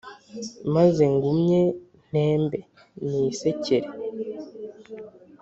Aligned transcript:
Maze 0.75 1.03
ngumye 1.13 1.61
ntembe 2.09 2.59
nisekere 3.07 3.87